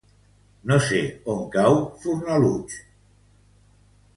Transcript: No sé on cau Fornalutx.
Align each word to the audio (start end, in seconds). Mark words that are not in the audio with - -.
No 0.69 0.77
sé 0.85 1.01
on 1.33 1.43
cau 1.57 1.77
Fornalutx. 2.05 2.81